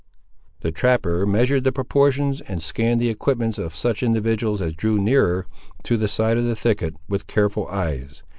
The 0.61 0.71
trapper 0.71 1.27
measured 1.27 1.63
the 1.63 1.71
proportions, 1.71 2.41
and 2.47 2.59
scanned 2.59 2.99
the 2.99 3.09
equipments 3.09 3.59
of 3.59 3.75
such 3.75 4.01
individuals 4.01 4.59
as 4.59 4.73
drew 4.73 4.97
nearer 4.99 5.45
to 5.83 5.95
the 5.95 6.07
side 6.07 6.39
of 6.39 6.43
the 6.43 6.55
thicket, 6.55 6.95
with 7.07 7.27
careful 7.27 7.67
eyes. 7.67 8.23